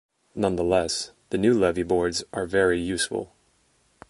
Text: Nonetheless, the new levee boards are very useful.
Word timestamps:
Nonetheless, 0.33 1.11
the 1.29 1.37
new 1.37 1.53
levee 1.53 1.83
boards 1.83 2.23
are 2.33 2.47
very 2.47 2.81
useful. 2.81 3.35